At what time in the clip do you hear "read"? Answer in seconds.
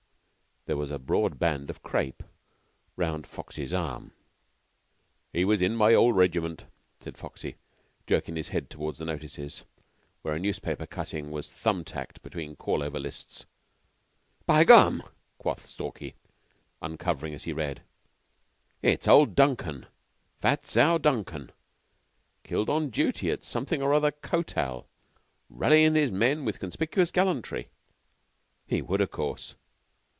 17.53-17.81